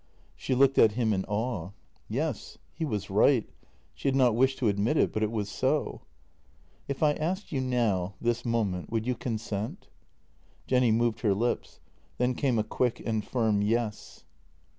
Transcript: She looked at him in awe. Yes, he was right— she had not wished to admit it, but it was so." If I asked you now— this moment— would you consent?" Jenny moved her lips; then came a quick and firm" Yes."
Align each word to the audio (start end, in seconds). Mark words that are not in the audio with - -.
She 0.35 0.55
looked 0.55 0.79
at 0.79 0.93
him 0.93 1.13
in 1.13 1.25
awe. 1.25 1.73
Yes, 2.09 2.57
he 2.73 2.83
was 2.83 3.11
right— 3.11 3.47
she 3.93 4.07
had 4.07 4.15
not 4.15 4.33
wished 4.33 4.57
to 4.57 4.67
admit 4.67 4.97
it, 4.97 5.13
but 5.13 5.21
it 5.21 5.29
was 5.29 5.47
so." 5.47 6.01
If 6.87 7.03
I 7.03 7.13
asked 7.13 7.51
you 7.51 7.61
now— 7.61 8.13
this 8.19 8.43
moment— 8.43 8.91
would 8.91 9.05
you 9.05 9.13
consent?" 9.13 9.89
Jenny 10.65 10.91
moved 10.91 11.19
her 11.19 11.35
lips; 11.35 11.81
then 12.17 12.33
came 12.33 12.57
a 12.57 12.63
quick 12.63 12.99
and 13.05 13.23
firm" 13.23 13.61
Yes." 13.61 14.23